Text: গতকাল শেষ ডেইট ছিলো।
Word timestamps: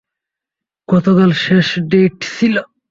গতকাল 0.89 1.31
শেষ 1.43 1.67
ডেইট 1.89 2.15
ছিলো। 2.35 2.61